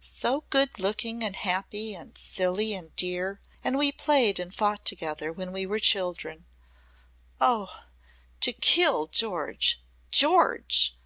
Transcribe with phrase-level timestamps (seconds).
[0.00, 3.42] So good looking and happy and silly and dear!
[3.62, 6.46] And we played and fought together when we were children.
[7.42, 7.68] Oh!
[8.40, 10.96] To kill George George!"